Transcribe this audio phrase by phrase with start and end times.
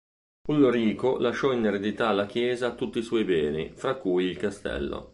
[0.47, 5.09] Ulrico lasciò in eredità alla Chiesa tutti i suo beni, fra cui il Castello.